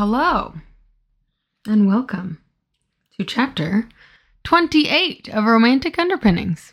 [0.00, 0.54] hello,
[1.66, 2.40] and welcome
[3.14, 3.86] to chapter
[4.44, 6.72] 28 of Romantic Underpinnings.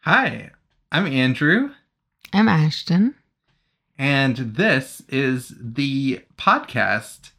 [0.00, 0.50] Hi,
[0.90, 1.70] I'm Andrew,
[2.32, 3.14] I'm Ashton.
[3.96, 7.30] and this is the podcast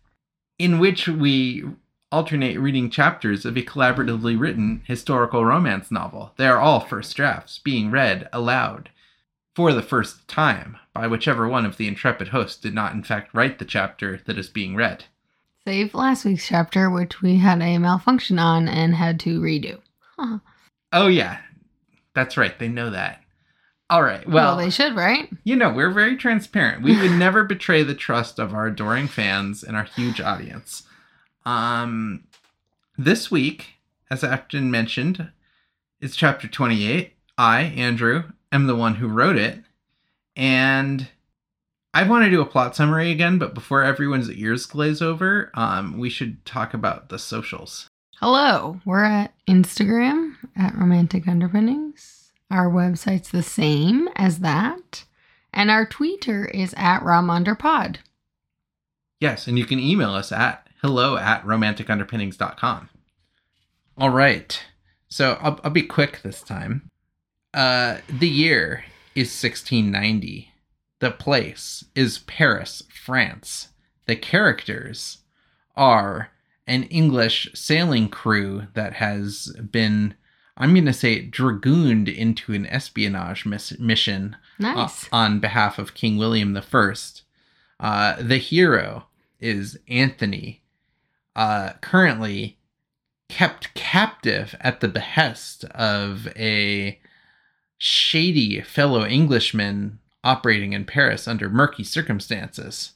[0.57, 1.65] in which we
[2.09, 6.31] alternate reading chapters of a collaboratively written historical romance novel.
[6.37, 8.91] They are all first drafts being read aloud
[9.53, 13.33] for the first time by whichever one of the intrepid hosts did not, in fact,
[13.33, 15.03] write the chapter that is being read.
[15.67, 19.81] Save last week's chapter, which we had a malfunction on and had to redo.
[20.17, 20.37] Huh.
[20.93, 21.39] Oh, yeah,
[22.15, 22.57] that's right.
[22.57, 23.21] They know that.
[23.89, 24.25] All right.
[24.25, 25.29] Well, Well, they should, right?
[25.43, 26.83] You know, we're very transparent.
[26.83, 30.83] We would never betray the trust of our adoring fans and our huge audience.
[31.45, 32.23] Um,
[32.97, 33.71] this week,
[34.09, 35.31] as Ashton mentioned,
[35.99, 37.11] is chapter 28.
[37.37, 39.59] I, Andrew, am the one who wrote it.
[40.33, 41.09] And
[41.97, 45.97] I want to do a plot summary again, but before everyone's ears glaze over, um,
[45.97, 47.89] we should talk about the socials.
[48.19, 52.33] Hello, we're at Instagram at Romantic Underpinnings.
[52.51, 55.05] Our website's the same as that.
[55.51, 57.97] And our Twitter is at RomUnderPod.
[59.19, 62.89] Yes, and you can email us at hello at romanticunderpinnings.com.
[63.97, 64.63] All right.
[65.09, 66.91] So I'll, I'll be quick this time.
[67.55, 70.51] Uh, the year is 1690.
[70.99, 73.69] The place is Paris, France.
[74.05, 75.19] The characters
[75.75, 76.31] are
[76.65, 80.15] an English sailing crew that has been,
[80.57, 85.07] I'm going to say, dragooned into an espionage miss- mission uh, Nice.
[85.11, 87.23] on behalf of King William the First.
[87.79, 89.05] Uh, the hero
[89.39, 90.63] is Anthony,
[91.35, 92.57] uh, currently
[93.29, 96.99] kept captive at the behest of a
[97.77, 102.91] shady fellow Englishman operating in Paris under murky circumstances.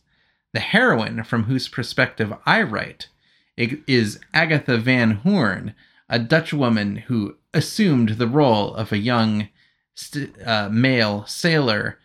[0.53, 3.07] The heroine from whose perspective I write
[3.55, 5.73] is Agatha Van Horn,
[6.09, 9.47] a Dutch woman who assumed the role of a young
[9.95, 11.99] st- uh, male sailor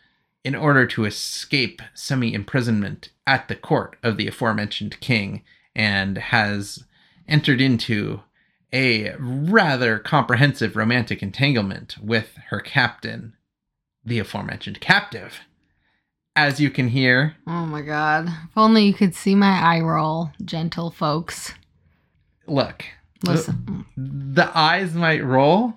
[0.44, 5.42] in order to escape semi imprisonment at the court of the aforementioned king
[5.74, 6.84] and has
[7.28, 8.20] entered into
[8.72, 13.34] a rather comprehensive romantic entanglement with her captain,
[14.06, 15.40] the aforementioned captive.
[16.34, 18.26] As you can hear, oh my god.
[18.28, 21.54] If only you could see my eye roll, gentle folks.
[22.46, 22.84] look,
[23.24, 23.86] Listen.
[23.96, 25.74] the eyes might roll,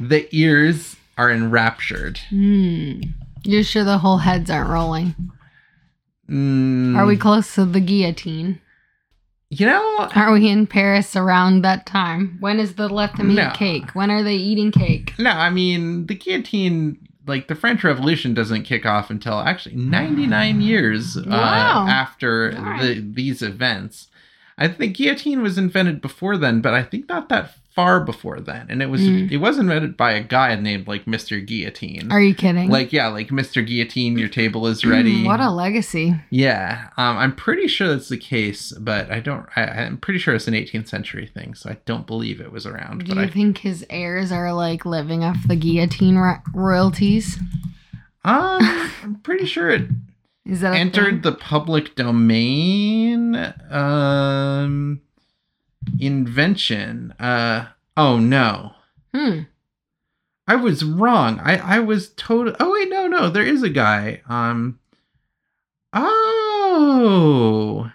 [0.00, 2.18] the ears are enraptured.
[2.30, 3.00] Hmm.
[3.44, 5.14] You're sure the whole heads aren't rolling?
[6.28, 8.60] Mm, Are we close to the guillotine?
[9.48, 12.36] You know, Are we in Paris around that time?
[12.40, 13.52] When is the let them eat No.
[13.54, 13.94] cake?
[13.94, 15.14] When are they eating cake?
[15.20, 20.60] No, I mean the guillotine, like the French Revolution, doesn't kick off until actually 99
[20.60, 21.86] years uh, Wow.
[21.88, 24.08] after the, these events.
[24.58, 28.66] I think guillotine was invented before then, but I think not that far before then,
[28.70, 29.30] and it was Mm.
[29.30, 32.10] it was invented by a guy named like Mister Guillotine.
[32.10, 32.70] Are you kidding?
[32.70, 35.20] like yeah, like Mister Guillotine, your table is ready.
[35.20, 36.16] Hmm, What a legacy.
[36.30, 39.46] yeah, um, I'm pretty sure that's the case, but I don't.
[39.54, 42.64] I, I'm pretty sure it's an 18th century thing, so I don't believe it was
[42.66, 43.04] around.
[43.04, 47.38] Do but you I think his heirs are like living off the guillotine ro- royalties?
[48.24, 49.88] Um, I'm pretty sure it
[50.46, 51.20] Is that entered thing?
[51.22, 53.34] the public domain.
[53.70, 55.00] Um,
[56.00, 57.12] invention.
[57.18, 58.72] Uh, oh no,
[59.16, 59.40] Hmm.
[60.46, 61.40] I was wrong.
[61.40, 62.54] I I was total.
[62.60, 64.20] Oh wait, no, no, there is a guy.
[64.28, 64.78] Um,
[65.92, 67.90] oh,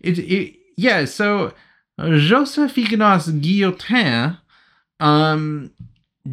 [0.00, 1.04] it it yeah.
[1.04, 1.54] So
[1.98, 4.38] Joseph Ignace Guillotin,
[4.98, 5.72] um,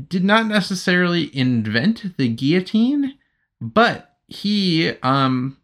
[0.09, 3.17] did not necessarily invent the guillotine,
[3.61, 5.57] but he um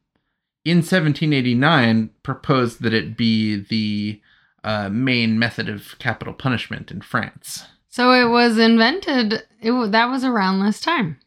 [0.64, 4.22] in 1789 proposed that it be the
[4.64, 7.66] uh, main method of capital punishment in France.
[7.90, 9.44] So it was invented.
[9.62, 11.20] It that was around this time,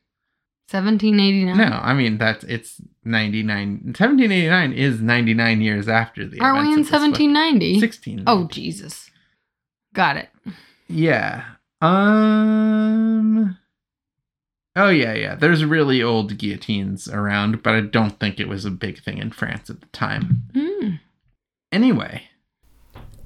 [0.70, 1.56] 1789.
[1.56, 6.66] No, I mean that's it's 99 1789 is 99 years after the Are we in
[6.72, 7.20] events of this book.
[7.20, 7.80] 1790?
[7.80, 9.10] 16 Oh Jesus.
[9.94, 10.28] Got it.
[10.88, 11.44] yeah
[12.46, 13.56] um
[14.74, 18.70] oh yeah yeah there's really old guillotines around but i don't think it was a
[18.70, 20.90] big thing in france at the time Hmm.
[21.72, 22.24] anyway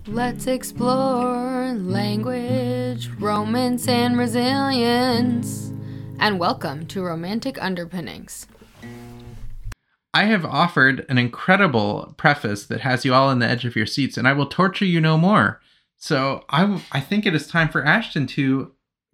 [0.06, 5.72] Let's explore language, romance, and resilience.
[6.18, 8.46] And welcome to Romantic Underpinnings.
[10.12, 13.86] I have offered an incredible preface that has you all on the edge of your
[13.86, 15.60] seats, and I will torture you no more.
[15.96, 18.72] So I, w- I think it is time for Ashton to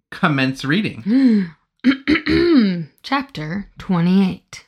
[0.09, 1.51] commence reading.
[3.03, 4.65] Chapter 28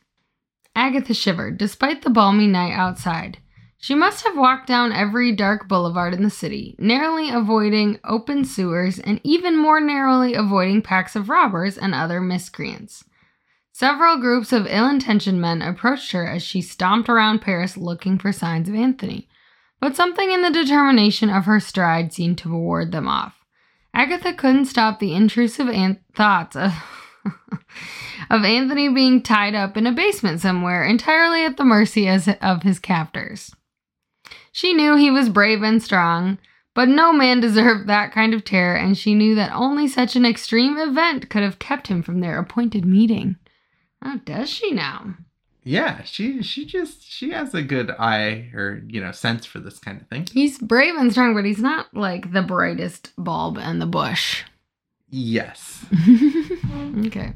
[0.75, 3.39] Agatha shivered despite the balmy night outside.
[3.81, 9.00] She must have walked down every dark boulevard in the city, narrowly avoiding open sewers
[9.00, 13.06] and even more narrowly avoiding packs of robbers and other miscreants.
[13.72, 18.34] Several groups of ill intentioned men approached her as she stomped around Paris looking for
[18.34, 19.30] signs of Anthony,
[19.80, 23.46] but something in the determination of her stride seemed to ward them off.
[23.94, 26.74] Agatha couldn't stop the intrusive an- thoughts of.
[28.30, 32.64] of Anthony being tied up in a basement somewhere, entirely at the mercy as, of
[32.64, 33.56] his captors.
[34.59, 36.38] She knew he was brave and strong,
[36.75, 40.25] but no man deserved that kind of terror, and she knew that only such an
[40.25, 43.38] extreme event could have kept him from their appointed meeting.
[44.03, 45.15] Oh, does she now?
[45.63, 49.79] Yeah, she she just she has a good eye or you know sense for this
[49.79, 50.27] kind of thing.
[50.29, 54.44] He's brave and strong, but he's not like the brightest bulb in the bush.
[55.09, 55.85] Yes.
[57.06, 57.31] okay.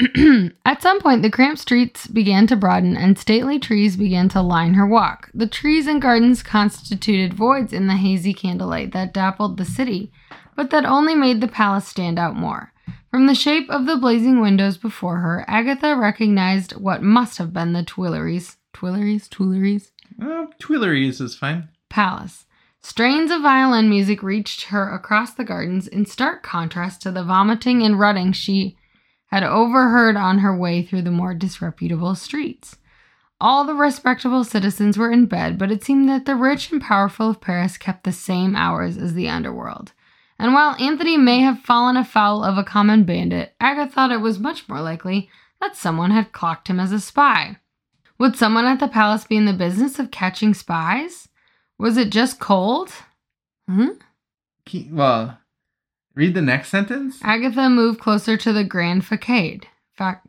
[0.64, 4.74] At some point, the cramped streets began to broaden and stately trees began to line
[4.74, 5.28] her walk.
[5.34, 10.12] The trees and gardens constituted voids in the hazy candlelight that dappled the city,
[10.54, 12.72] but that only made the palace stand out more.
[13.10, 17.72] From the shape of the blazing windows before her, Agatha recognized what must have been
[17.72, 18.56] the Tuileries.
[18.72, 19.28] Tuileries?
[19.28, 19.90] Tuileries?
[20.22, 21.68] Uh, Tuileries is fine.
[21.88, 22.46] Palace.
[22.82, 27.82] Strains of violin music reached her across the gardens in stark contrast to the vomiting
[27.82, 28.77] and rutting she
[29.28, 32.76] had overheard on her way through the more disreputable streets.
[33.40, 37.30] All the respectable citizens were in bed, but it seemed that the rich and powerful
[37.30, 39.92] of Paris kept the same hours as the underworld.
[40.38, 44.38] And while Anthony may have fallen afoul of a common bandit, Agatha thought it was
[44.38, 47.58] much more likely that someone had clocked him as a spy.
[48.18, 51.28] Would someone at the palace be in the business of catching spies?
[51.78, 52.92] Was it just cold?
[53.68, 53.90] Hmm?
[54.90, 55.38] Well,
[56.18, 57.18] read the next sentence.
[57.22, 59.66] Agatha moved closer to the Grand Facade.
[59.96, 60.22] Fac-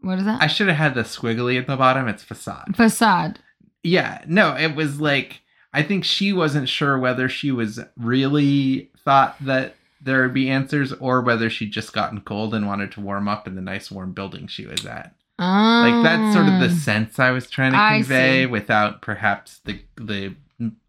[0.00, 0.42] what is that?
[0.42, 2.08] I should have had the squiggly at the bottom.
[2.08, 2.74] It's facade.
[2.76, 3.38] Facade.
[3.84, 5.42] Yeah, no, it was like
[5.72, 10.92] I think she wasn't sure whether she was really thought that there would be answers
[10.94, 14.12] or whether she'd just gotten cold and wanted to warm up in the nice warm
[14.12, 15.14] building she was at.
[15.38, 16.78] Like that's sort of the Ah.
[16.78, 20.34] sense I was trying to convey without perhaps the the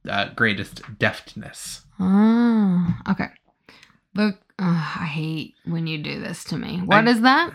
[0.08, 1.86] uh, greatest deftness.
[2.00, 3.30] Oh, okay.
[4.16, 6.80] Look, ugh, I hate when you do this to me.
[6.80, 7.54] What I- is that?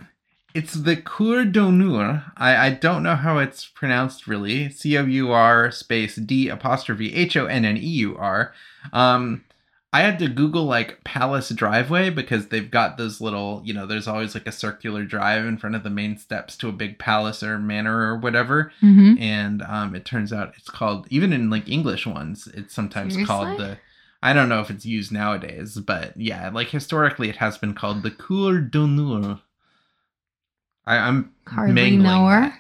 [0.55, 2.25] It's the Cour d'honneur.
[2.37, 4.71] I, I don't know how it's pronounced really.
[4.71, 8.53] C O U R space D apostrophe H O N N E U R.
[8.93, 9.45] Um,
[9.93, 14.09] I had to Google like Palace Driveway because they've got those little, you know, there's
[14.09, 17.43] always like a circular drive in front of the main steps to a big palace
[17.43, 18.73] or manor or whatever.
[18.83, 19.23] Mm-hmm.
[19.23, 23.59] And um, it turns out it's called, even in like English ones, it's sometimes called
[23.59, 23.79] the.
[24.23, 28.03] I don't know if it's used nowadays, but yeah, like historically, it has been called
[28.03, 29.41] the Cour d'honneur.
[30.87, 32.55] I, I'm Hardly mangling know her.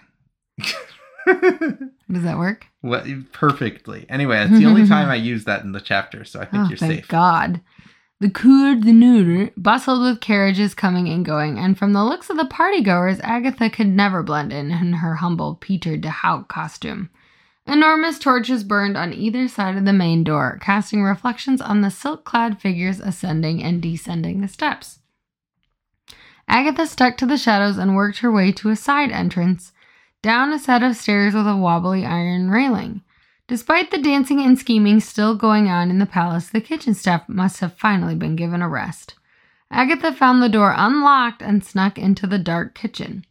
[1.27, 1.91] that.
[2.11, 2.67] Does that work?
[2.83, 4.07] well, perfectly.
[4.09, 6.69] Anyway, it's the only time I use that in the chapter, so I think oh,
[6.69, 7.09] you're thank safe.
[7.09, 7.61] God.
[8.21, 12.45] The Cour d'honneur bustled with carriages coming and going, and from the looks of the
[12.45, 17.11] partygoers, Agatha could never blend in in her humble Peter de Hout costume.
[17.69, 22.25] Enormous torches burned on either side of the main door, casting reflections on the silk
[22.25, 25.00] clad figures ascending and descending the steps.
[26.49, 29.75] Agatha stuck to the shadows and worked her way to a side entrance,
[30.23, 33.03] down a set of stairs with a wobbly iron railing.
[33.49, 37.61] Despite the dancing and scheming still going on in the palace, the kitchen staff must
[37.61, 39.14] have finally been given a rest.
[39.71, 43.26] Agatha found the door unlocked and snuck into the dark kitchen.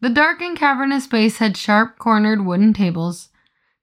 [0.00, 3.30] The dark and cavernous space had sharp cornered wooden tables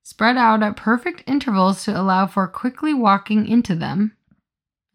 [0.10, 4.16] spread out at perfect intervals to allow for quickly walking into them.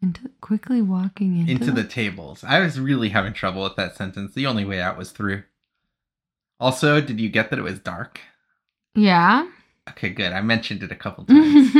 [0.01, 2.43] Into quickly walking into, Into the tables.
[2.43, 4.33] I was really having trouble with that sentence.
[4.33, 5.43] The only way out was through.
[6.59, 8.19] Also, did you get that it was dark?
[8.93, 9.47] Yeah.
[9.89, 10.33] Okay, good.
[10.33, 11.71] I mentioned it a couple times.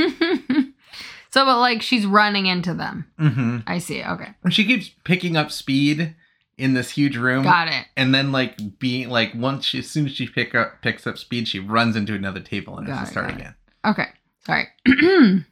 [1.29, 3.05] so but like she's running into them.
[3.19, 3.57] mm-hmm.
[3.67, 4.01] I see.
[4.01, 4.29] Okay.
[4.43, 6.15] And she keeps picking up speed
[6.57, 7.43] in this huge room.
[7.43, 7.85] Got it.
[7.97, 11.17] and then like being like once she as soon as she pick up picks up
[11.17, 13.35] speed she runs into another table and has to start it.
[13.35, 14.07] again Okay,
[14.45, 14.67] sorry.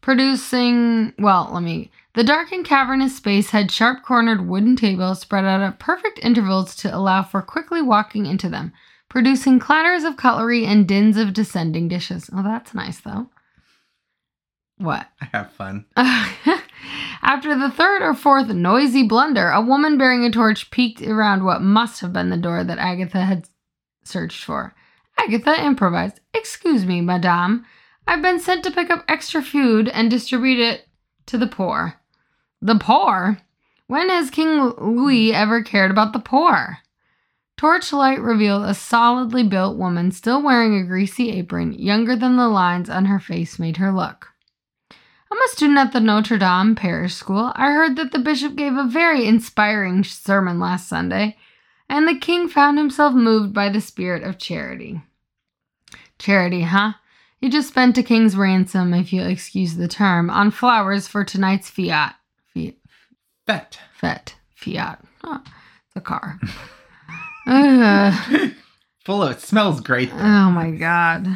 [0.00, 1.90] Producing, well, let me.
[2.14, 6.74] The dark and cavernous space had sharp cornered wooden tables spread out at perfect intervals
[6.76, 8.72] to allow for quickly walking into them,
[9.08, 12.30] producing clatters of cutlery and dins of descending dishes.
[12.32, 13.28] Oh, that's nice, though.
[14.78, 15.08] What?
[15.20, 15.86] i have fun
[17.22, 21.60] After the third or fourth noisy blunder, a woman bearing a torch peeked around what
[21.60, 23.48] must have been the door that Agatha had
[24.04, 24.74] searched for.
[25.18, 26.20] Agatha improvised.
[26.32, 27.64] Excuse me, madame.
[28.06, 30.88] I've been sent to pick up extra food and distribute it
[31.26, 31.94] to the poor.
[32.62, 33.38] The poor?
[33.88, 36.78] When has King Louis ever cared about the poor?
[37.56, 42.90] Torchlight revealed a solidly built woman still wearing a greasy apron, younger than the lines
[42.90, 44.28] on her face made her look.
[45.36, 47.52] I'm a student at the Notre Dame Parish School.
[47.56, 51.36] I heard that the bishop gave a very inspiring sermon last Sunday,
[51.90, 55.02] and the king found himself moved by the spirit of charity.
[56.18, 56.94] Charity, huh?
[57.38, 61.68] He just spent a king's ransom, if you'll excuse the term, on flowers for tonight's
[61.68, 62.14] fiat.
[62.54, 62.76] Fiat.
[63.46, 63.78] Bet.
[63.94, 64.36] Fet.
[64.54, 65.04] Fiat.
[65.22, 66.40] Oh, it's a car.
[67.46, 68.52] Ugh.
[69.04, 70.08] Full of it smells great.
[70.08, 70.16] though.
[70.16, 71.28] Oh my god.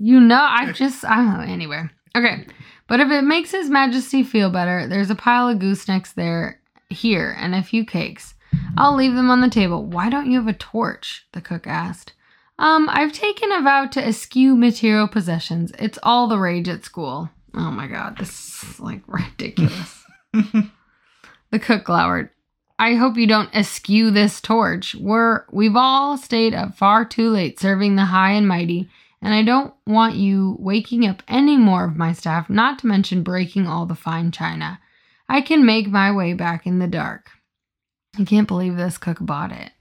[0.00, 1.52] You know, I just, I don't know.
[1.52, 1.90] Anyway.
[2.16, 2.46] Okay.
[2.88, 7.36] But if it makes His Majesty feel better, there's a pile of goosenecks there, here,
[7.38, 8.34] and a few cakes.
[8.76, 9.84] I'll leave them on the table.
[9.84, 11.26] Why don't you have a torch?
[11.32, 12.14] The cook asked.
[12.58, 15.70] Um, I've taken a vow to eschew material possessions.
[15.78, 17.30] It's all the rage at school.
[17.54, 20.04] Oh my god, this is like ridiculous.
[20.32, 22.30] the cook glowered.
[22.78, 24.94] I hope you don't eschew this torch.
[24.94, 28.88] We're we've all stayed up far too late serving the high and mighty,
[29.20, 33.22] and I don't want you waking up any more of my staff, not to mention
[33.22, 34.80] breaking all the fine china.
[35.28, 37.30] I can make my way back in the dark.
[38.18, 39.72] I can't believe this cook bought it.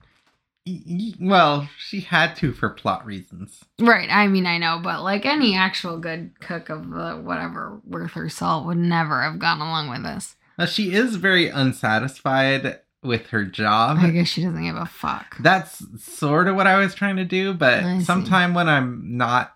[1.21, 3.63] Well, she had to for plot reasons.
[3.79, 8.27] Right, I mean I know, but like any actual good cook of whatever worth her
[8.27, 10.35] salt would never have gone along with this.
[10.57, 13.97] Now, she is very unsatisfied with her job.
[13.99, 15.37] I guess she doesn't give a fuck.
[15.39, 18.05] That's sort of what I was trying to do, but I see.
[18.05, 19.51] sometime when I'm not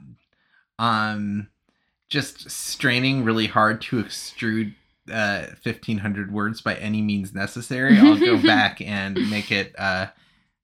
[0.80, 1.48] um
[2.10, 4.74] just straining really hard to extrude
[5.12, 10.08] uh 1500 words by any means necessary, I'll go back and make it uh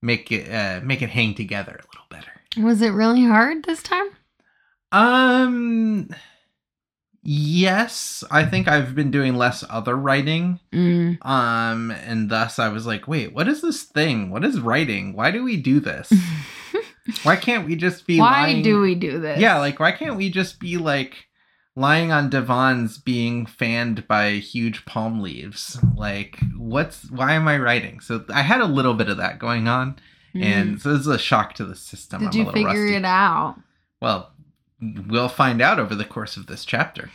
[0.02, 2.32] make it uh make it hang together a little better.
[2.66, 4.08] Was it really hard this time?
[4.92, 6.10] Um
[7.32, 10.60] yes, I think I've been doing less other writing.
[10.74, 11.24] Mm.
[11.26, 14.30] Um and thus I was like, wait, what is this thing?
[14.32, 15.14] What is writing?
[15.14, 16.12] Why do we do this?
[17.24, 18.64] Why can't we just be Why lying?
[18.64, 19.40] do we do this?
[19.40, 21.28] Yeah, like why can't we just be like
[21.76, 25.78] lying on divans being fanned by huge palm leaves?
[25.96, 28.00] Like what's why am I writing?
[28.02, 30.00] So I had a little bit of that going on
[30.36, 30.44] Mm.
[30.44, 32.20] and so this is a shock to the system.
[32.20, 32.96] did I'm a you little figure rusty.
[32.98, 33.56] it out?
[34.02, 34.30] Well,
[34.82, 37.10] we'll find out over the course of this chapter.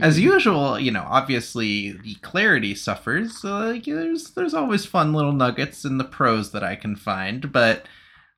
[0.00, 3.40] As usual, you know, obviously the clarity suffers.
[3.40, 7.50] So like, there's there's always fun little nuggets in the prose that I can find,
[7.52, 7.86] but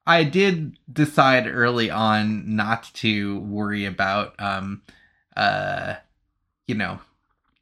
[0.06, 4.82] I did decide early on not to worry about, um,
[5.36, 5.96] uh,
[6.66, 7.00] you know,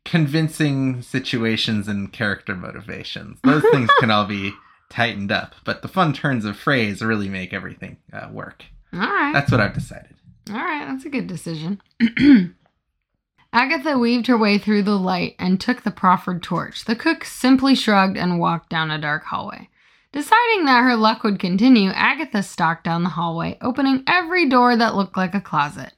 [0.05, 3.39] convincing situations and character motivations.
[3.43, 4.53] Those things can all be
[4.89, 8.65] tightened up, but the fun turns of phrase really make everything uh, work.
[8.95, 9.33] All right.
[9.33, 10.15] That's what I've decided.
[10.51, 11.81] All right, that's a good decision.
[13.53, 16.85] Agatha weaved her way through the light and took the proffered torch.
[16.85, 19.69] The cook simply shrugged and walked down a dark hallway.
[20.13, 24.95] Deciding that her luck would continue, Agatha stalked down the hallway, opening every door that
[24.95, 25.93] looked like a closet.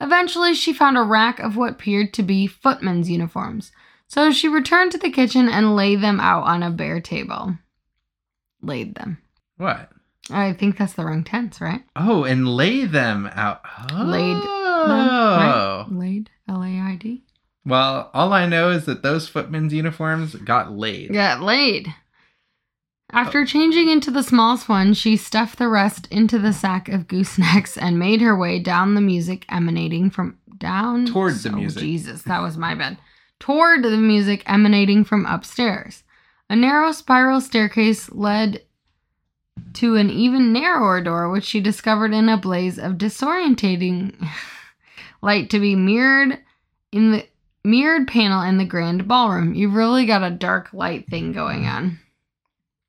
[0.00, 3.70] Eventually, she found a rack of what appeared to be footmen's uniforms,
[4.08, 7.56] so she returned to the kitchen and laid them out on a bare table.
[8.60, 9.18] Laid them.
[9.56, 9.90] What?
[10.30, 11.82] I think that's the wrong tense, right?
[11.96, 13.60] Oh, and lay them out.
[13.90, 14.04] Oh.
[14.04, 14.42] Laid
[14.88, 15.84] Right?
[15.90, 16.30] Laid.
[16.48, 17.24] L A I D.
[17.64, 21.12] Well, all I know is that those footmen's uniforms got laid.
[21.12, 21.94] Got laid.
[23.12, 23.44] After oh.
[23.44, 27.98] changing into the smallest one, she stuffed the rest into the sack of goosenecks and
[27.98, 31.82] made her way down the music emanating from down Toward the Oh, music.
[31.82, 32.98] Jesus, that was my bad.
[33.38, 36.04] Toward the music emanating from upstairs.
[36.48, 38.62] A narrow spiral staircase led
[39.74, 44.14] to an even narrower door, which she discovered in a blaze of disorientating
[45.22, 46.38] light to be mirrored
[46.90, 47.26] in the
[47.64, 49.54] mirrored panel in the grand ballroom.
[49.54, 52.00] You've really got a dark light thing going on.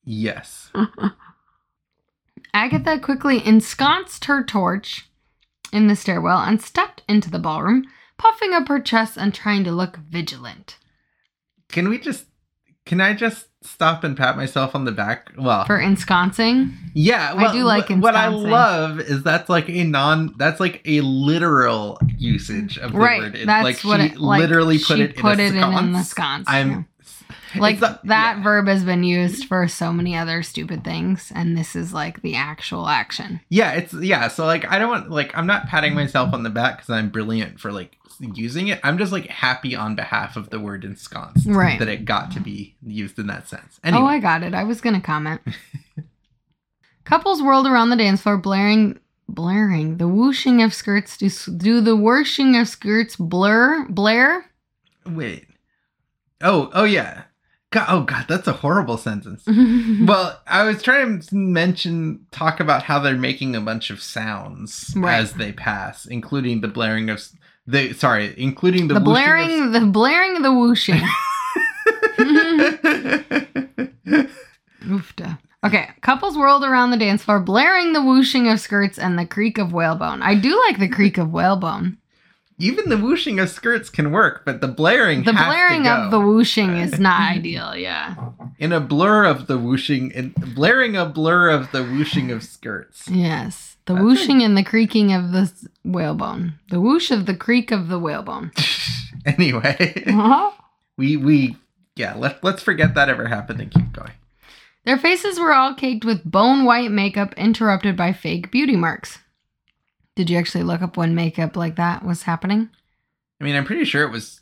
[0.03, 0.72] Yes.
[2.53, 5.10] Agatha quickly ensconced her torch
[5.72, 7.86] in the stairwell and stepped into the ballroom,
[8.18, 10.77] puffing up her chest and trying to look vigilant.
[11.70, 12.25] Can we just
[12.86, 15.32] can I just stop and pat myself on the back?
[15.38, 19.84] Well, For ensconcing, yeah, I do like what, what I love is that's like a
[19.84, 23.22] non that's like a literal usage of the right?
[23.22, 23.36] word.
[23.36, 24.39] It- That's like what she it like.
[24.39, 26.46] literally put she it put in it a in, in the sconce.
[26.46, 26.50] sconce.
[26.50, 26.88] I'm
[27.55, 27.62] yeah.
[27.62, 28.43] like a- that yeah.
[28.43, 32.36] verb has been used for so many other stupid things, and this is like the
[32.36, 33.39] actual action.
[33.50, 34.27] Yeah, it's yeah.
[34.27, 37.10] So like, I don't want like I'm not patting myself on the back because I'm
[37.10, 38.79] brilliant for like using it.
[38.84, 41.79] I'm just like happy on behalf of the word ensconced, Right.
[41.79, 43.79] That it got to be used in that sense.
[43.84, 44.53] Oh, anyway, Oh, I got it.
[44.53, 45.41] I was gonna comment.
[47.05, 49.98] Couples whirled around the dance floor, blaring, blaring.
[49.98, 51.17] The whooshing of skirts.
[51.17, 54.46] Do, do the whooshing of skirts blur, blare?
[55.05, 55.48] wait.
[56.41, 57.24] Oh, oh yeah.
[57.72, 59.43] God, oh God, that's a horrible sentence.
[59.48, 64.93] well, I was trying to mention, talk about how they're making a bunch of sounds
[64.96, 65.15] Right.
[65.15, 67.22] as they pass, including the blaring of
[67.67, 70.96] the sorry, including the, the, blaring, the blaring, the whooshing.
[71.01, 71.10] of-
[74.86, 75.39] Oofta.
[75.65, 79.58] Okay, couples whirled around the dance floor, blaring the whooshing of skirts and the creak
[79.58, 80.22] of whalebone.
[80.22, 81.98] I do like the creak of whalebone.
[82.60, 86.12] Even the whooshing of skirts can work, but the blaring, The has to blaring of
[86.12, 87.75] the whooshing is not ideal.
[87.75, 88.15] Yeah.
[88.60, 93.10] in a blur of the whooshing, in blaring a blur of the whooshing of skirts.
[93.10, 93.73] Yes.
[93.86, 95.52] The That's whooshing and the creaking of the
[95.84, 96.60] whalebone.
[96.70, 98.52] The whoosh of the creak of the whalebone.
[99.25, 100.52] anyway, Uh-huh.
[100.98, 101.58] we we
[101.96, 104.12] yeah, let let's forget that ever happened and keep going.
[104.86, 109.20] Their faces were all caked with bone white makeup interrupted by fake beauty marks.
[110.16, 112.70] Did you actually look up when makeup like that was happening?
[113.42, 114.42] I mean, I'm pretty sure it was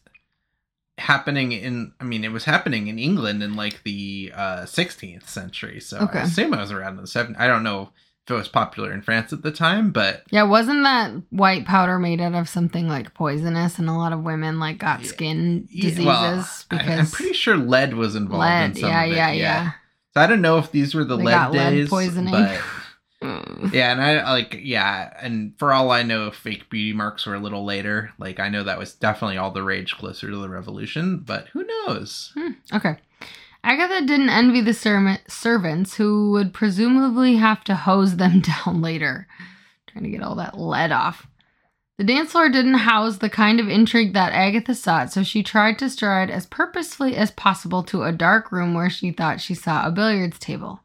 [0.97, 1.93] happening in.
[1.99, 5.79] I mean, it was happening in England in like the uh, 16th century.
[5.79, 6.19] So Okay.
[6.19, 7.35] I assume it was around in the 7th.
[7.39, 7.89] I don't know
[8.31, 12.21] it was popular in France at the time, but Yeah, wasn't that white powder made
[12.21, 15.07] out of something like poisonous and a lot of women like got Yeah.
[15.07, 18.69] skin yeah, diseases well, because I'm pretty sure lead was involved lead.
[18.69, 19.15] in some Yeah, of it.
[19.15, 19.71] yeah, yeah,
[20.13, 22.31] So I don't know if these were the They lead got lead poisoning.
[22.31, 22.61] but
[23.21, 23.71] Mm.
[23.73, 27.39] yeah, and I like yeah, and for all I know, fake beauty marks were a
[27.39, 28.11] little later.
[28.17, 31.63] Like I know that was definitely all the rage closer to the revolution, but who
[31.63, 32.31] knows?
[32.35, 32.97] Hmm, okay.
[33.63, 39.27] Agatha didn't envy the serm- servants who would presumably have to hose them down later,
[39.87, 41.27] trying to get all that lead off.
[41.97, 45.77] The dance floor didn't house the kind of intrigue that Agatha sought, so she tried
[45.79, 49.85] to stride as purposefully as possible to a dark room where she thought she saw
[49.85, 50.81] a billiards table.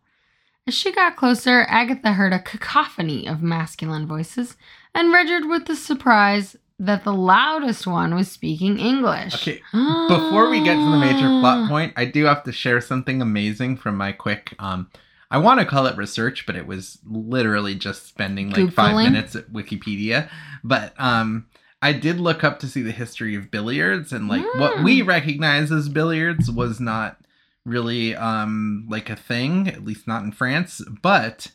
[0.67, 4.57] As she got closer, Agatha heard a cacophony of masculine voices
[4.95, 9.35] and registered with the surprise that the loudest one was speaking English.
[9.35, 9.63] Okay,
[10.09, 11.41] Before we get to the major Ah.
[11.41, 14.89] plot point, I do have to share something amazing from my quick um
[15.29, 19.35] I want to call it research, but it was literally just spending like 5 minutes
[19.35, 20.29] at Wikipedia.
[20.63, 21.47] But um
[21.83, 24.85] I did look up to see the history of billiards and like what Mm.
[24.85, 27.19] we recognize as billiards was not
[27.65, 31.49] really um like a thing, at least not in France, but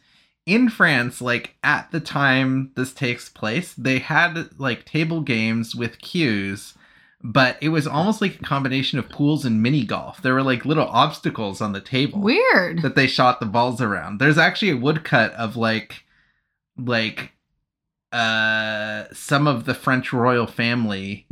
[0.45, 5.99] in France, like at the time this takes place, they had like table games with
[5.99, 6.75] cues
[7.23, 10.21] but it was almost like a combination of pools and mini golf.
[10.21, 12.81] There were like little obstacles on the table Weird.
[12.81, 14.19] that they shot the balls around.
[14.19, 16.03] There's actually a woodcut of like
[16.77, 17.31] like
[18.11, 21.27] uh some of the French royal family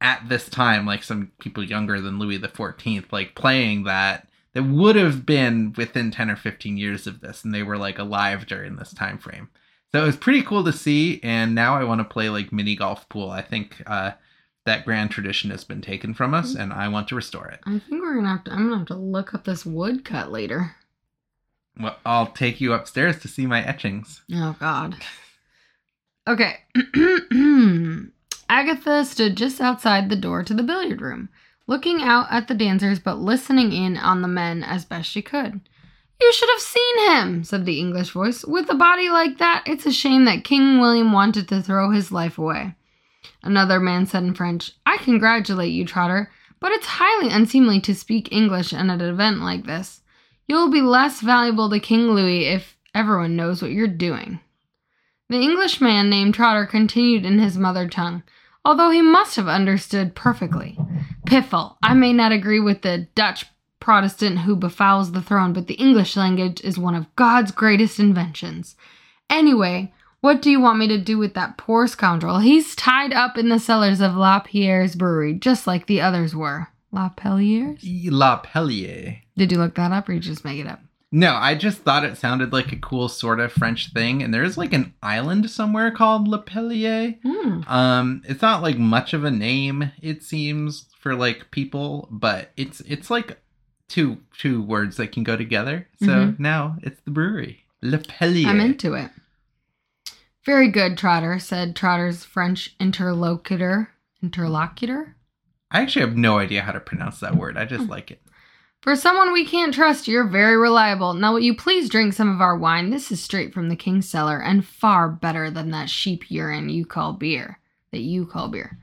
[0.00, 4.62] at this time, like some people younger than Louis the Fourteenth, like playing that that
[4.64, 8.46] would have been within 10 or 15 years of this, and they were like alive
[8.46, 9.48] during this time frame.
[9.92, 12.74] So it was pretty cool to see, and now I want to play like mini
[12.74, 13.30] golf pool.
[13.30, 14.12] I think uh
[14.66, 17.60] that grand tradition has been taken from us, and I want to restore it.
[17.66, 18.52] I think we're gonna have to.
[18.52, 20.74] I'm gonna have to look up this woodcut later.
[21.78, 24.22] Well, I'll take you upstairs to see my etchings.
[24.32, 24.96] Oh God.
[26.26, 26.60] Okay.
[28.48, 31.28] Agatha stood just outside the door to the billiard room,
[31.66, 35.60] looking out at the dancers but listening in on the men as best she could.
[36.20, 38.44] You should have seen him, said the English voice.
[38.44, 42.12] With a body like that, it's a shame that King William wanted to throw his
[42.12, 42.74] life away.
[43.42, 48.32] Another man said in French, I congratulate you, Trotter, but it's highly unseemly to speak
[48.32, 50.02] English at an event like this.
[50.46, 54.40] You'll be less valuable to King Louis if everyone knows what you're doing.
[55.28, 58.22] The Englishman named Trotter continued in his mother tongue,
[58.64, 60.78] although he must have understood perfectly.
[61.26, 63.46] Piffle, I may not agree with the Dutch
[63.80, 68.76] Protestant who befouls the throne, but the English language is one of God's greatest inventions.
[69.28, 72.38] Anyway, what do you want me to do with that poor scoundrel?
[72.38, 76.68] He's tied up in the cellars of La Pierre's brewery, just like the others were.
[76.92, 77.82] La Pellier's?
[77.84, 79.18] La Pellier.
[79.36, 80.80] Did you look that up or you just make it up?
[81.16, 84.58] No, I just thought it sounded like a cool sort of French thing, and there's
[84.58, 87.16] like an island somewhere called La Pellier.
[87.22, 87.60] Hmm.
[87.68, 92.80] Um, it's not like much of a name, it seems, for like people, but it's
[92.80, 93.38] it's like
[93.88, 95.86] two two words that can go together.
[96.00, 96.38] So Mhm.
[96.40, 97.60] now it's the brewery.
[97.80, 98.48] Le Pellier.
[98.48, 99.10] I'm into it.
[100.44, 103.90] Very good, Trotter, said Trotter's French interlocutor.
[104.20, 105.14] Interlocutor?
[105.70, 107.56] I actually have no idea how to pronounce that word.
[107.56, 107.68] I Hmm.
[107.76, 108.20] just like it.
[108.84, 111.14] For someone we can't trust, you're very reliable.
[111.14, 112.90] Now, will you please drink some of our wine?
[112.90, 116.84] This is straight from the king's cellar and far better than that sheep urine you
[116.84, 117.60] call beer.
[117.92, 118.76] That you call beer.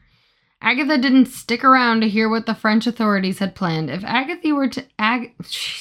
[0.60, 3.92] Agatha didn't stick around to hear what the French authorities had planned.
[3.92, 5.36] If Agatha were to Ag-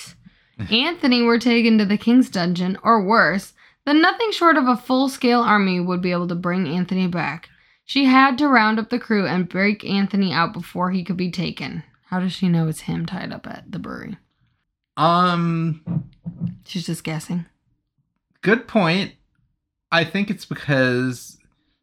[0.70, 3.54] Anthony were taken to the king's dungeon, or worse,
[3.87, 7.48] then nothing short of a full-scale army would be able to bring Anthony back.
[7.87, 11.30] She had to round up the crew and break Anthony out before he could be
[11.30, 11.85] taken.
[12.11, 14.16] How does she know it's him tied up at the brewery?
[14.96, 16.05] Um,
[16.64, 17.46] She's just guessing.
[18.42, 19.12] good point.
[19.92, 21.38] I think it's because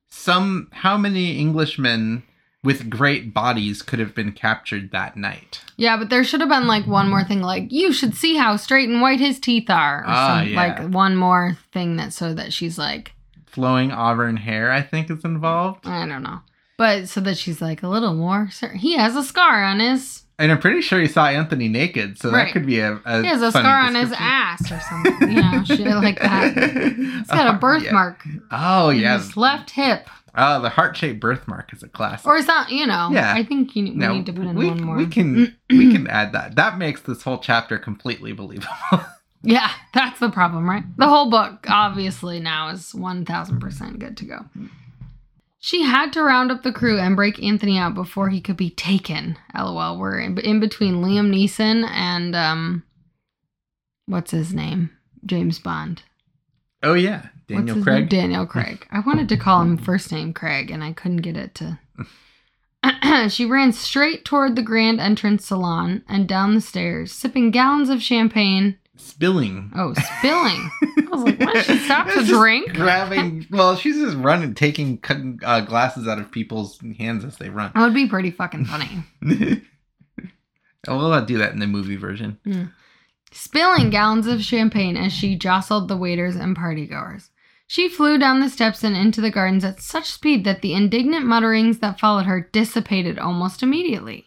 [0.09, 2.23] some how many Englishmen
[2.63, 5.61] with great bodies could have been captured that night.
[5.77, 8.55] Yeah, but there should have been like one more thing, like you should see how
[8.55, 10.55] straight and white his teeth are, or Ah, some, yeah.
[10.57, 13.13] like one more thing that so that she's like,
[13.45, 15.87] Flowing auburn hair, I think, is involved.
[15.87, 16.39] I don't know,
[16.77, 18.49] but so that she's like a little more.
[18.51, 20.23] cer- He has a scar on his.
[20.39, 22.45] And I'm pretty sure you saw Anthony naked, so Right.
[22.45, 22.99] that could be a.
[23.05, 26.53] a He has a scar on his ass or something, you know, shit like that.
[26.95, 28.21] He's got a Oh, birthmark.
[28.25, 28.39] yeah.
[28.51, 29.17] Oh yeah.
[29.17, 30.07] his left hip,
[30.39, 32.27] Oh, the heart shaped birthmark is a classic.
[32.27, 33.09] or is that you know?
[33.11, 33.33] Yeah.
[33.33, 34.95] I think you, we No, need to put in we, one more.
[34.95, 36.55] we can we can add that.
[36.55, 38.69] That makes this whole chapter completely believable.
[39.43, 40.83] Yeah, that's the problem, right?
[40.97, 44.45] The whole book, obviously, now is 1000% good to go.
[45.59, 48.69] She had to round up the crew and break Anthony out before he could be
[48.69, 49.37] taken.
[49.55, 49.97] LOL.
[49.97, 52.83] We're in, in between Liam Neeson and, um,
[54.05, 54.91] what's his name?
[55.25, 56.03] James Bond.
[56.83, 58.01] oh yeah, Daniel Craig.
[58.01, 58.07] name?
[58.07, 58.85] Daniel Craig.
[58.91, 61.79] I wanted to call him first name Craig, and I couldn't get it to.
[63.29, 68.01] she ran straight toward the grand entrance salon and down the stairs, sipping gallons of
[68.01, 69.71] champagne Spilling.
[69.75, 70.69] Oh, spilling.
[70.81, 71.65] I was like, what?
[71.65, 72.73] She stopped to drink?
[72.73, 73.45] Grabbing.
[73.51, 74.99] Well, she's just running, taking
[75.43, 77.71] uh, glasses out of people's hands as they run.
[77.73, 79.03] That would be pretty fucking funny.
[80.87, 82.39] we'll uh, do that in the movie version.
[83.31, 87.29] Spilling gallons of champagne as she jostled the waiters and partygoers.
[87.67, 91.25] She flew down the steps and into the gardens at such speed that the indignant
[91.25, 94.26] mutterings that followed her dissipated almost immediately.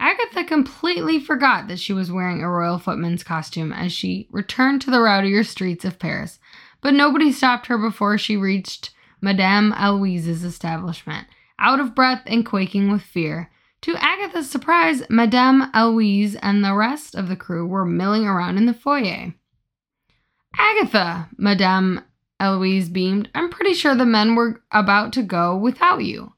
[0.00, 4.90] Agatha completely forgot that she was wearing a royal footman's costume as she returned to
[4.90, 6.38] the rowdier streets of Paris,
[6.80, 11.26] but nobody stopped her before she reached Madame Eloise's establishment.
[11.58, 13.50] Out of breath and quaking with fear,
[13.82, 18.64] to Agatha's surprise, Madame Eloise and the rest of the crew were milling around in
[18.64, 19.34] the foyer.
[20.56, 22.02] Agatha, Madame
[22.40, 26.32] Eloise beamed, I'm pretty sure the men were about to go without you.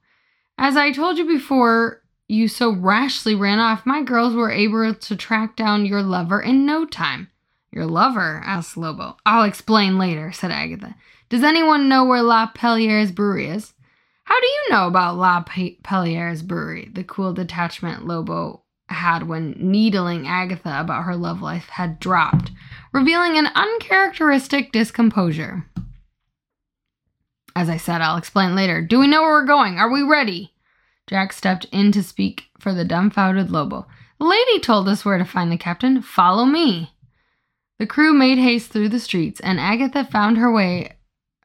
[0.58, 2.01] As I told you before,
[2.32, 6.64] you so rashly ran off, my girls were able to track down your lover in
[6.64, 7.28] no time.
[7.70, 8.42] Your lover?
[8.44, 9.16] asked Lobo.
[9.26, 10.94] I'll explain later, said Agatha.
[11.28, 13.74] Does anyone know where La Pelliere's brewery is?
[14.24, 16.90] How do you know about La Pe- Pelliere's brewery?
[16.92, 22.50] The cool detachment Lobo had when needling Agatha about her love life had dropped,
[22.92, 25.66] revealing an uncharacteristic discomposure.
[27.54, 28.80] As I said, I'll explain later.
[28.80, 29.78] Do we know where we're going?
[29.78, 30.52] Are we ready?
[31.08, 33.86] Jack stepped in to speak for the dumbfounded Lobo.
[34.18, 36.00] The lady told us where to find the captain.
[36.00, 36.92] Follow me.
[37.78, 40.96] The crew made haste through the streets, and Agatha found her way,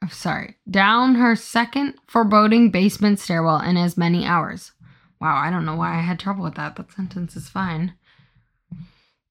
[0.04, 4.74] oh, sorry, down her second foreboding basement stairwell in as many hours.
[5.20, 6.76] Wow, I don't know why I had trouble with that.
[6.76, 7.96] That sentence is fine.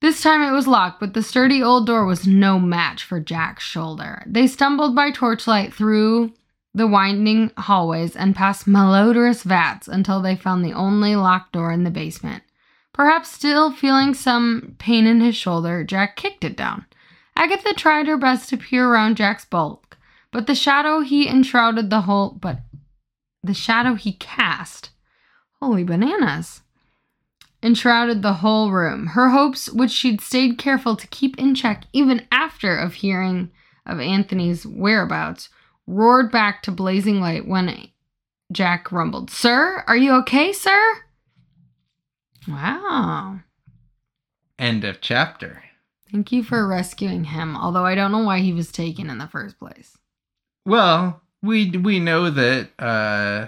[0.01, 3.63] This time it was locked, but the sturdy old door was no match for Jack's
[3.63, 4.21] shoulder.
[4.27, 6.33] They stumbled by torchlight through
[6.77, 11.83] the winding hallways and past malodorous vats until they found the only locked door in
[11.83, 12.43] the basement.
[12.93, 16.85] Perhaps still feeling some pain in his shoulder, Jack kicked it down.
[17.35, 19.97] Agatha tried her best to peer around Jack's bulk,
[20.31, 22.59] but the shadow he enshrouded the whole but
[23.43, 24.91] the shadow he cast
[25.59, 26.61] holy bananas
[27.63, 29.07] enshrouded the whole room.
[29.07, 33.51] Her hopes, which she'd stayed careful to keep in check even after of hearing
[33.85, 35.49] of Anthony's whereabouts,
[35.87, 37.89] roared back to blazing light when
[38.51, 40.97] Jack rumbled, Sir, are you okay, sir?
[42.47, 43.39] Wow.
[44.59, 45.63] End of chapter.
[46.11, 49.27] Thank you for rescuing him, although I don't know why he was taken in the
[49.27, 49.97] first place.
[50.65, 53.47] Well, we we know that uh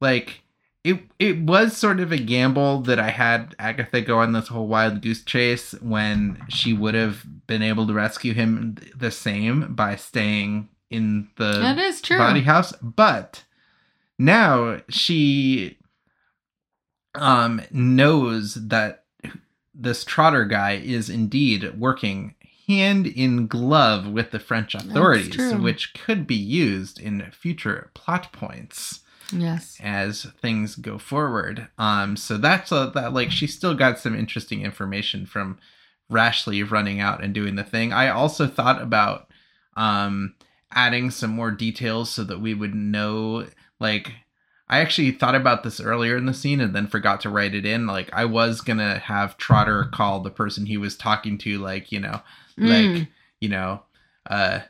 [0.00, 0.42] like
[0.84, 4.68] it it was sort of a gamble that I had Agatha go on this whole
[4.68, 9.96] wild goose chase when she would have been able to rescue him the same by
[9.96, 12.18] staying in the that is true.
[12.18, 13.44] body house, but
[14.18, 15.78] now she
[17.14, 19.04] um knows that
[19.74, 22.34] this Trotter guy is indeed working
[22.66, 29.00] hand in glove with the French authorities, which could be used in future plot points
[29.32, 29.76] Yes.
[29.82, 31.68] as things go forward.
[31.78, 35.58] Um, so that's a, that like she still got some interesting information from
[36.10, 37.92] Rashly running out and doing the thing.
[37.92, 39.28] I also thought about
[39.76, 40.34] um
[40.76, 43.46] adding some more details so that we would know
[43.80, 44.12] like
[44.68, 47.64] I actually thought about this earlier in the scene and then forgot to write it
[47.64, 47.86] in.
[47.86, 52.00] Like I was gonna have Trotter call the person he was talking to, like, you
[52.00, 52.20] know,
[52.58, 52.96] Mm.
[52.98, 53.08] like,
[53.40, 53.82] you know,
[54.28, 54.60] uh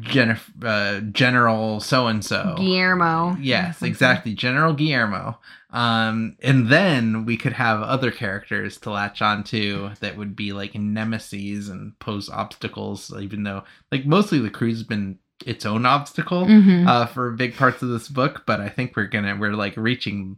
[0.00, 2.54] Jennifer, uh, General so and so.
[2.56, 3.36] Guillermo.
[3.40, 4.32] Yes, exactly.
[4.34, 5.38] General Guillermo.
[5.70, 10.74] Um, and then we could have other characters to latch onto that would be like
[10.74, 16.86] nemesis and pose obstacles, even though like mostly the crew's been its own obstacle Mhm.
[16.86, 18.44] uh, for big parts of this book.
[18.46, 20.36] But I think we're gonna we're like reaching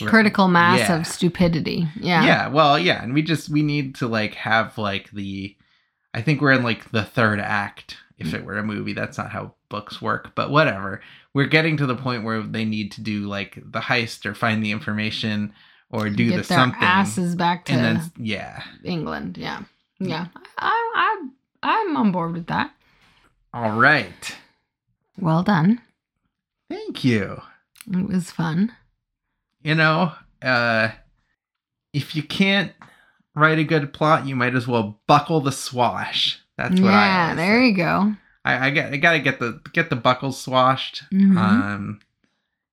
[0.00, 0.96] Critical mass yeah.
[1.00, 1.88] of stupidity.
[1.96, 2.24] Yeah.
[2.24, 2.46] yeah.
[2.48, 5.56] well, yeah, and we just we need to like have like the
[6.14, 8.92] I think we're in like the third act if it were a movie.
[8.92, 11.00] That's not how books work, but whatever.
[11.34, 14.62] We're getting to the point where they need to do like the heist or find
[14.64, 15.52] the information
[15.90, 16.82] or do Get the their something.
[16.82, 18.62] asses back to and then yeah.
[18.84, 19.38] England.
[19.38, 19.62] Yeah.
[20.00, 20.26] Yeah.
[20.58, 21.28] I, I,
[21.62, 22.72] I'm on board with that.
[23.54, 24.36] All right.
[25.18, 25.80] Well done.
[26.68, 27.40] Thank you.
[27.90, 28.72] It was fun.
[29.62, 30.90] You know, uh
[31.92, 32.72] if you can't
[33.34, 36.40] write a good plot, you might as well buckle the swash.
[36.58, 38.12] That's what I yeah, there you go.
[38.44, 41.36] I, I got I gotta get the get the buckles swashed, Mhm.
[41.38, 42.00] um,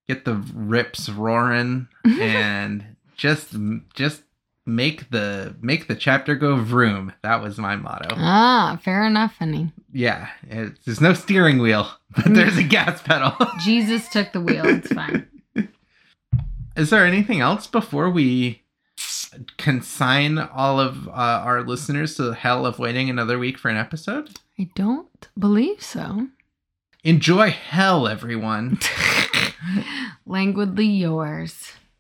[0.07, 2.83] get the rips roaring, and
[3.15, 3.55] just
[3.93, 4.23] just
[4.65, 7.13] make the make the chapter go vroom.
[7.21, 8.15] That was my motto.
[8.17, 9.71] ah, fair enough, honey.
[9.93, 13.33] Yeah, it, there's no steering wheel, but there's a gas pedal.
[13.63, 14.65] Jesus took the wheel.
[14.65, 15.27] It's fine.
[16.75, 18.63] Is there anything else before we
[19.57, 23.77] consign all of uh, our listeners to the hell of waiting another week for an
[23.77, 24.29] episode?
[24.59, 26.27] I don't believe so.
[27.03, 28.79] Enjoy hell, everyone.
[30.25, 31.73] Languidly yours.